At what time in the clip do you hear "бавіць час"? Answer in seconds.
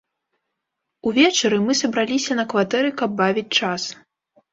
3.21-3.87